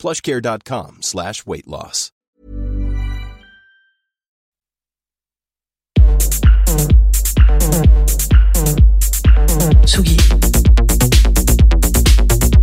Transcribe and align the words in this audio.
plushcare.com 0.00 0.98
slash 1.02 1.44
weight 1.46 1.66
loss. 1.68 2.10
Tsugi. 9.84 10.16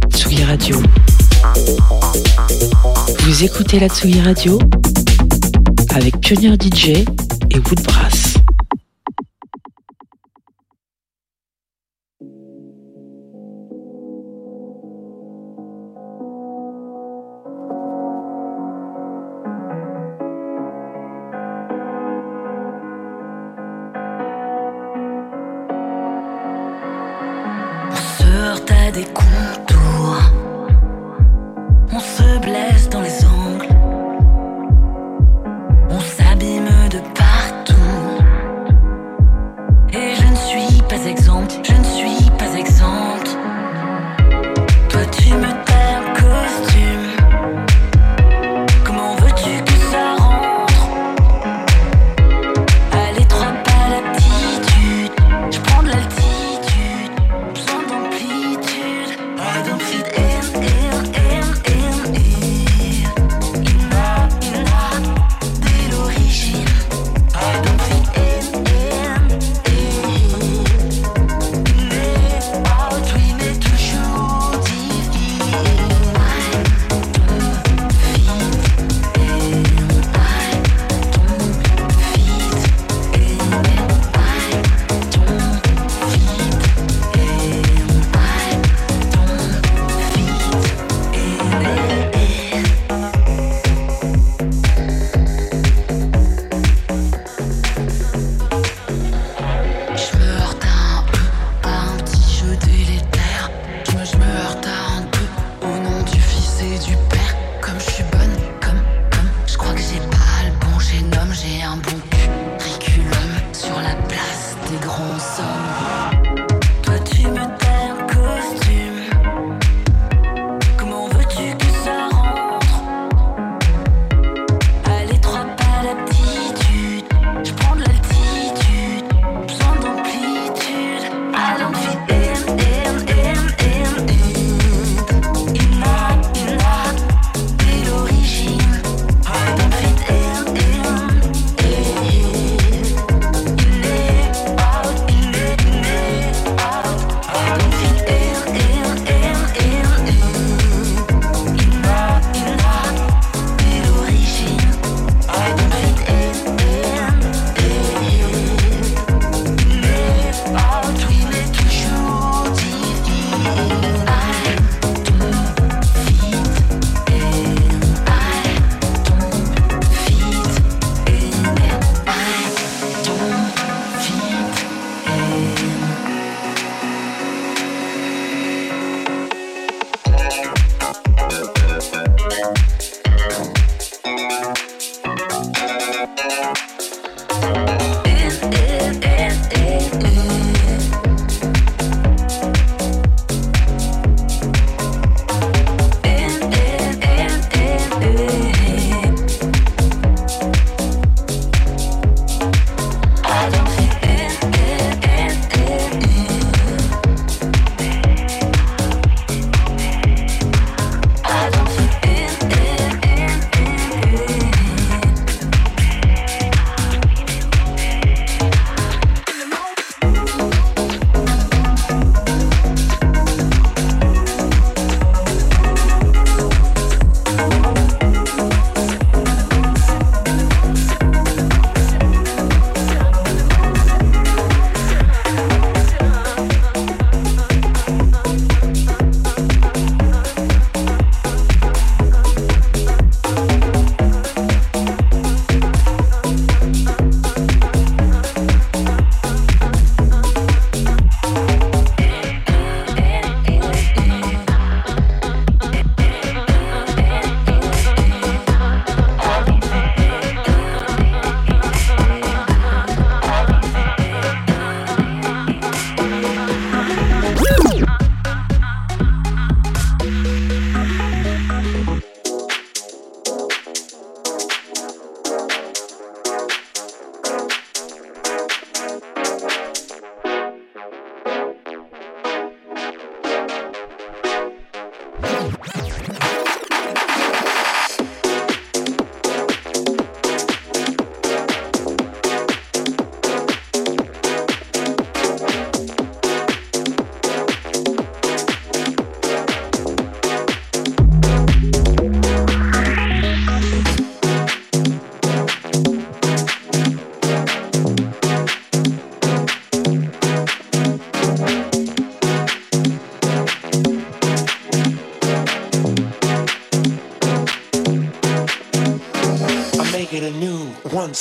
Tsugi 0.09 0.44
Radio. 0.45 0.81
Vous 3.20 3.44
écoutez 3.44 3.80
la 3.80 3.90
Tsugi 3.90 4.22
Radio 4.22 4.59
avec 5.94 6.20
Pionnier 6.20 6.56
DJ 6.56 7.06
et 7.52 7.59
Woodbrass. 7.59 8.27
des 28.98 29.03
coups. 29.14 29.27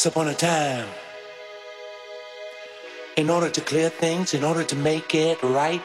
Once 0.07 0.15
upon 0.15 0.29
a 0.29 0.35
time. 0.35 0.89
In 3.17 3.31
order 3.31 3.51
to 3.51 3.61
clear 3.61 3.89
things, 3.89 4.35
in 4.35 4.45
order 4.45 4.63
to 4.63 4.77
make 4.77 5.15
it 5.15 5.43
right, 5.43 5.83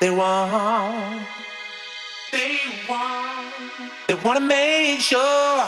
they 0.00 0.10
want, 0.10 1.26
they 2.32 2.58
want, 2.88 3.54
they 4.08 4.14
want 4.14 4.38
to 4.38 4.44
make 4.44 5.00
sure. 5.00 5.66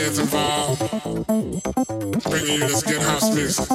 kids 0.00 0.18
involved. 0.18 0.80
Bringing 2.24 2.54
you 2.54 2.66
this 2.68 2.82
good 2.82 3.02
house 3.02 3.34
music. 3.34 3.68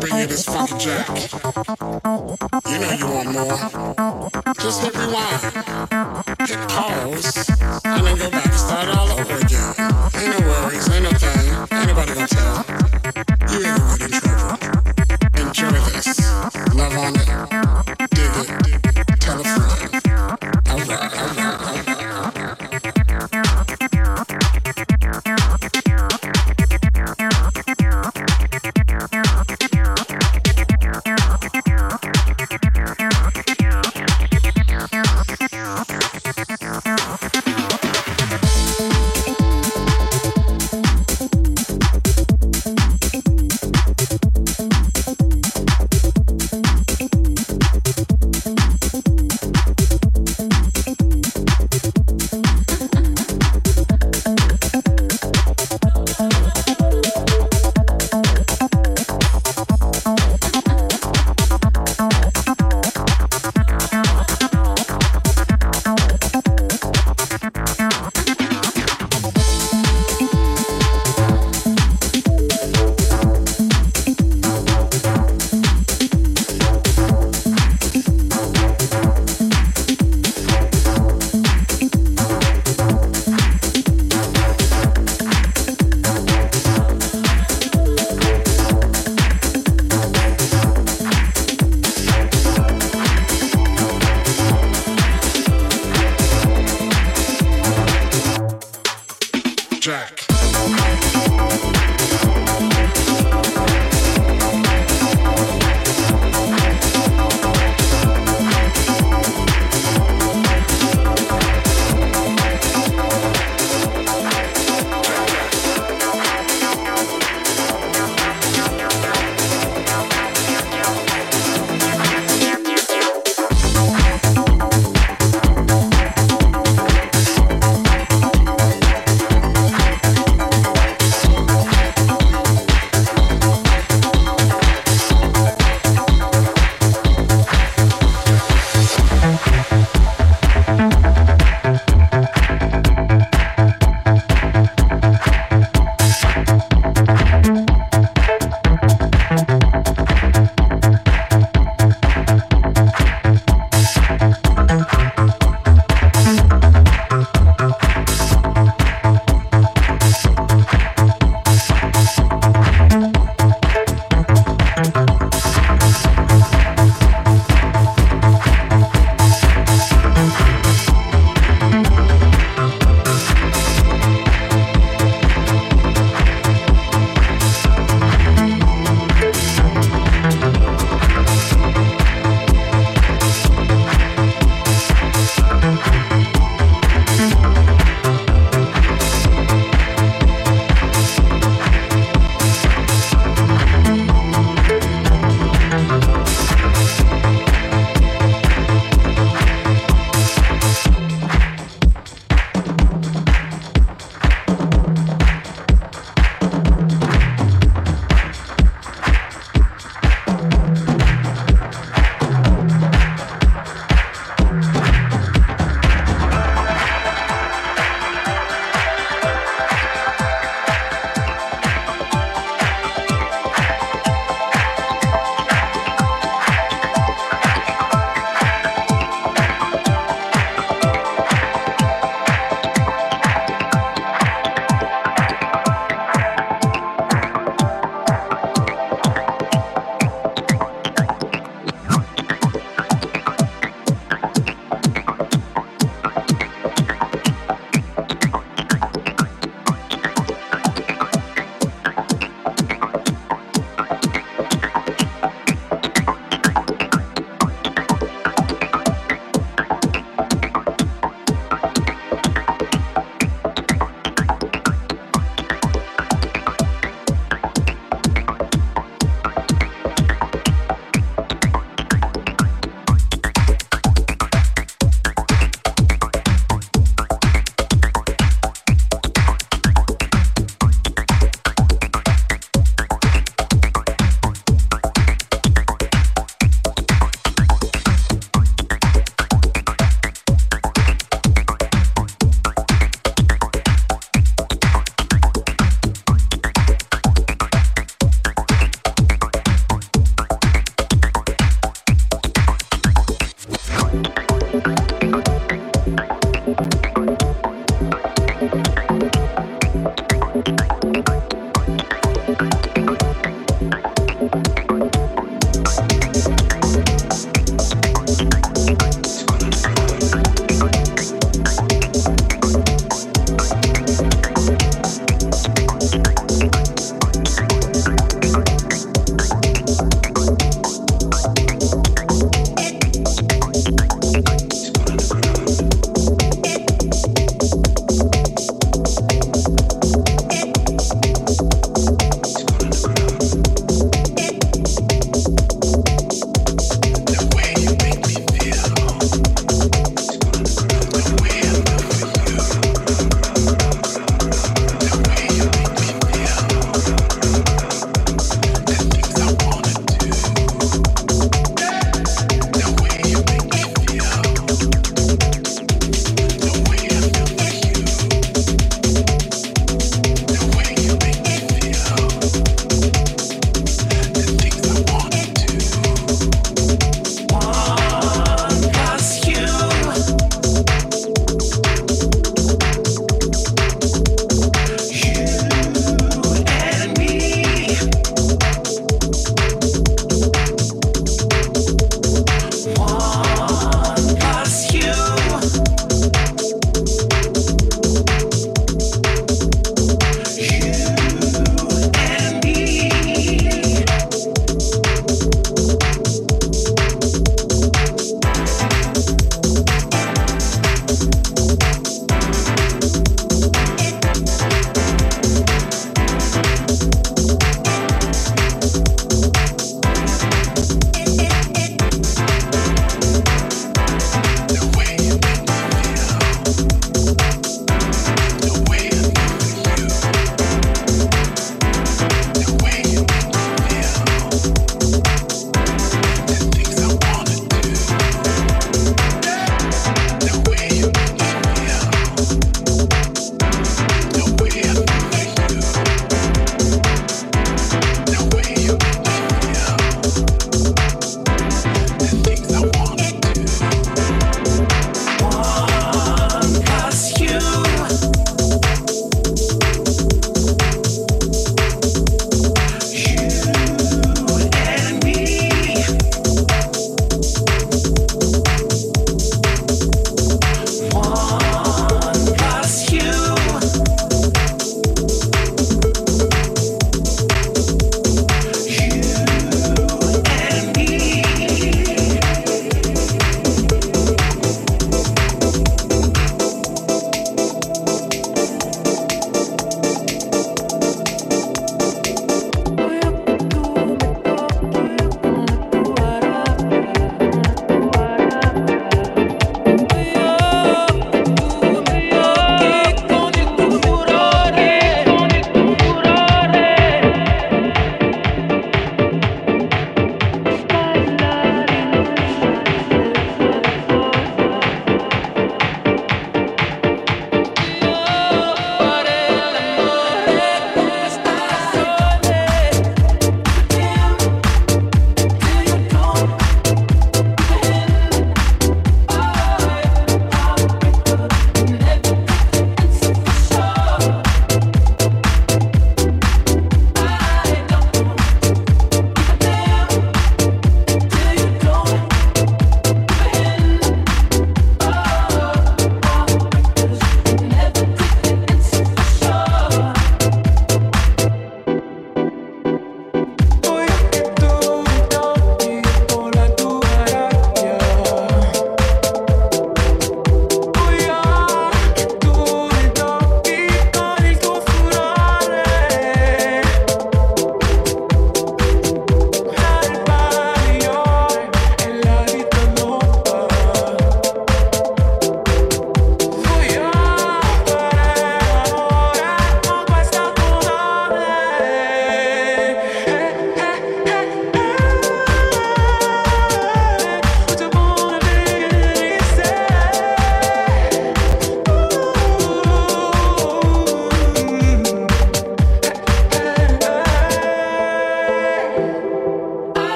Bring 0.00 0.16
you 0.20 0.26
this 0.26 0.44
funky 0.44 0.78
jack. 0.78 1.08
You 2.70 2.78
know 2.78 2.92
you 3.00 3.06
want 3.06 3.32
more. 3.32 4.30
Just 4.58 4.82
hit 4.82 4.94
rewind. 4.96 5.55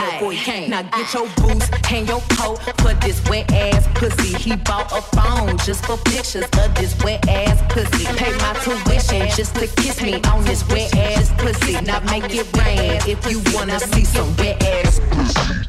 Already 0.00 0.12
made 0.12 0.12
his 0.12 0.18
before 0.18 0.32
he 0.32 0.38
came. 0.38 0.70
Now 0.70 0.82
get 0.82 1.14
your 1.14 1.28
boots, 1.36 1.68
hang 1.84 2.06
your 2.06 2.20
coat 2.32 2.58
for 2.80 2.94
this 2.94 3.22
wet 3.28 3.52
ass 3.52 3.88
pussy. 3.94 4.36
He 4.36 4.56
bought 4.56 4.92
a 4.92 5.02
phone 5.16 5.58
just 5.58 5.84
for 5.86 5.96
pictures 5.98 6.44
of 6.44 6.74
this 6.74 6.96
wet 7.02 7.28
ass 7.28 7.60
pussy. 7.68 8.04
Pay 8.16 8.32
my 8.38 8.54
tuition 8.62 9.28
just 9.36 9.54
to 9.56 9.66
kiss 9.82 10.00
me 10.02 10.20
on 10.24 10.44
this 10.44 10.66
wet 10.68 10.94
ass 10.96 11.32
pussy. 11.38 11.80
Now 11.82 12.00
make 12.00 12.34
it 12.34 12.46
rain 12.56 13.00
if 13.06 13.30
you 13.30 13.42
wanna 13.54 13.80
see 13.80 14.04
some 14.04 14.34
wet 14.36 14.62
ass 14.62 15.00
pussy. 15.10 15.68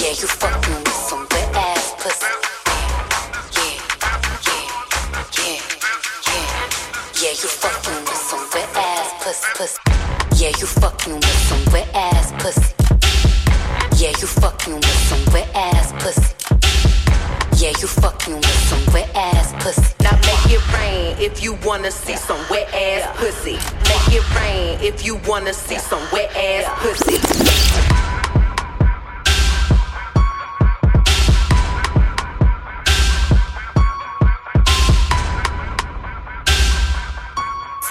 Yeah, 0.00 0.10
you 0.10 0.26
fucking 0.26 0.58
with 0.58 0.66
some 0.66 0.67
pussy. 9.58 9.80
Yeah, 10.36 10.52
you 10.60 10.66
fucking 10.66 11.14
with 11.14 11.38
some 11.48 11.64
wet 11.72 11.88
ass 11.92 12.30
pussy. 12.38 12.72
Yeah, 14.00 14.10
you 14.20 14.28
fucking 14.28 14.76
with 14.76 15.00
some 15.10 15.24
wet 15.34 15.50
ass 15.52 15.90
pussy. 15.98 16.32
Yeah, 17.60 17.72
you 17.80 17.88
fucking 17.88 18.36
with 18.36 18.60
some 18.70 18.84
wet 18.94 19.10
ass 19.16 19.52
pussy. 19.58 19.94
Now 20.00 20.14
make 20.28 20.46
it 20.54 20.62
rain 20.72 21.16
if 21.18 21.42
you 21.42 21.58
wanna 21.64 21.90
see 21.90 22.14
some 22.14 22.38
wet 22.48 22.72
ass 22.72 23.18
pussy. 23.18 23.58
Make 23.90 24.08
it 24.18 24.34
rain 24.36 24.78
if 24.80 25.04
you 25.04 25.16
wanna 25.26 25.52
see 25.52 25.78
some 25.78 26.04
wet 26.12 26.30
ass 26.36 26.66
pussy. 26.80 27.18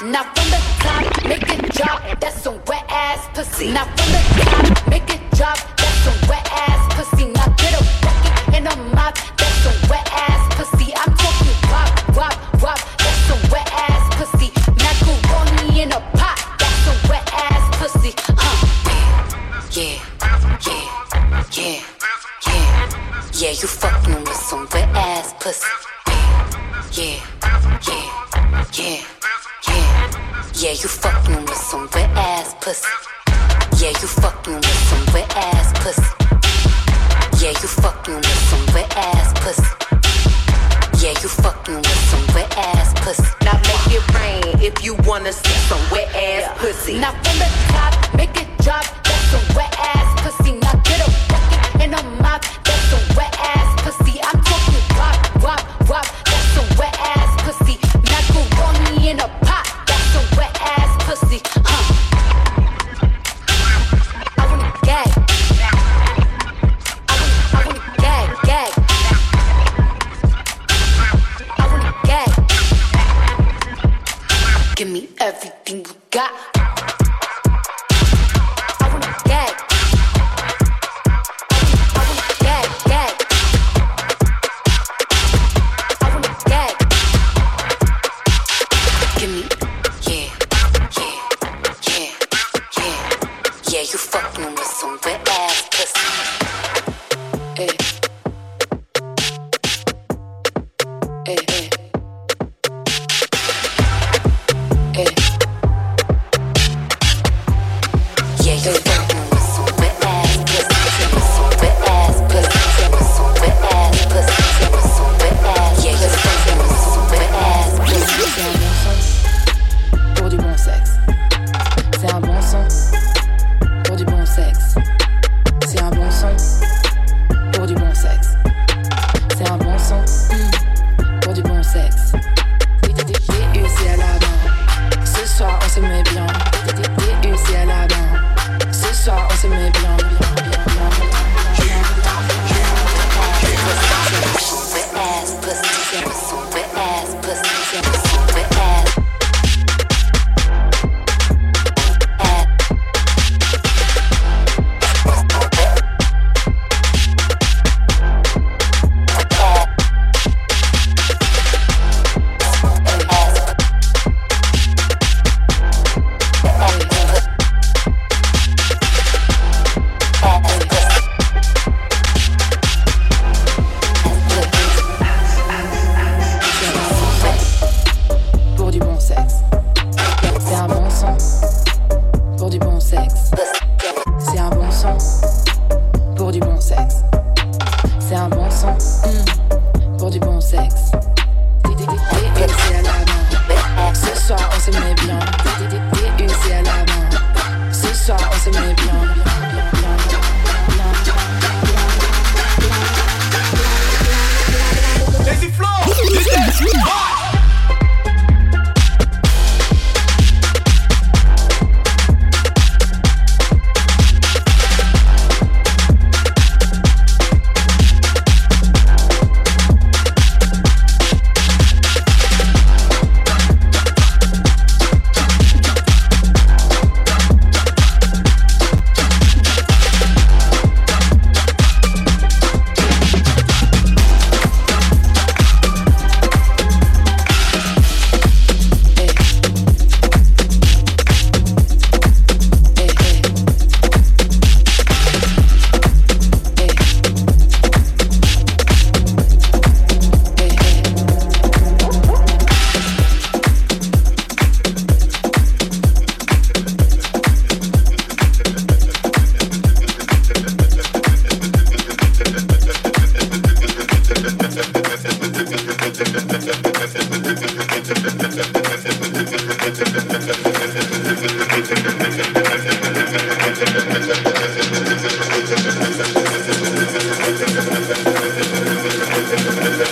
Now 0.06 0.24
from 0.24 0.50
the 0.52 0.57
That's 2.20 2.42
some 2.42 2.60
wet 2.68 2.86
ass 2.90 3.28
pussy. 3.34 3.72
Now 3.72 3.86
from 3.86 4.12
the 4.12 4.22
top, 4.44 4.90
make 4.90 5.10
it 5.10 5.22
drop. 5.36 5.58
That's 5.78 5.98
some 6.06 6.30
wet 6.30 6.48
ass 6.52 6.96
pussy. 6.96 7.26
Now 7.26 7.48
get 7.58 7.74
a 7.80 7.84
bucket 8.04 8.56
and 8.56 8.68
a 8.68 8.76
mop. 8.96 9.16
That's 9.38 9.58
some 9.64 9.90
wet 9.90 10.08
ass 10.12 10.56
pussy. 10.56 10.94
I'm 10.96 11.14
talking 11.16 11.56
wop, 11.72 11.90
wop, 12.16 12.62
wop. 12.62 12.80
That's 12.98 13.22
some 13.30 13.44
wet 13.52 13.70
ass 13.72 14.06
pussy. 14.18 14.52
Macaroni 14.84 15.82
in 15.82 15.92
a 15.92 16.00
pot. 16.18 16.38
That's 16.60 16.78
some 16.86 17.10
wet 17.10 17.26
ass 17.34 17.66
pussy. 17.78 18.14
Huh? 18.18 18.58
Yeah, 19.72 20.00
yeah, 20.68 20.88
yeah, 21.56 21.82
yeah. 22.46 22.90
Yeah, 23.34 23.52
you 23.52 23.68
fucking 23.68 24.24
with 24.24 24.34
some 24.34 24.68
wet 24.74 24.90
ass 24.96 25.34
pussy. 25.40 25.68
Yeah, 26.94 27.20
yeah, 27.88 28.04
yeah. 28.78 29.04
Yeah, 29.68 29.97
you 30.66 30.90
fucking 30.90 31.42
with 31.46 31.54
some 31.56 31.88
wet 31.94 32.10
ass 32.18 32.56
pussy. 32.62 32.88
Yeah, 33.78 33.90
you 33.90 34.08
fucking 34.08 34.56
with 34.56 34.66
some 34.90 35.14
wet 35.14 35.30
ass 35.38 35.72
pussy. 35.84 36.02
Yeah, 37.40 37.52
you 37.52 37.68
fucking 37.68 38.16
with 38.16 38.42
some 38.50 38.66
wet 38.74 38.92
ass 38.98 39.34
pussy. 39.42 39.64
Yeah, 41.06 41.14
you 41.22 41.30
fucking 41.30 41.76
with 41.76 42.10
some 42.10 42.26
wet 42.34 42.58
ass 42.58 42.92
pussy. 43.02 43.24
Now 43.44 43.54
make 43.54 43.94
it 43.94 44.14
rain 44.16 44.60
if 44.60 44.84
you 44.84 44.96
wanna 45.06 45.32
see 45.32 45.54
some 45.70 45.82
wet 45.92 46.10
ass 46.16 46.58
pussy. 46.60 46.98
Now 46.98 47.12
from 47.12 47.38
the 47.38 47.67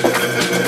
Yeah. 0.04 0.56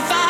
if 0.00 0.10
I 0.10 0.29